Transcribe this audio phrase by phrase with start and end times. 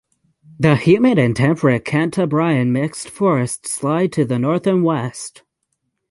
[0.59, 5.43] The humid and temperate Cantabrian mixed forests lie to the north and west.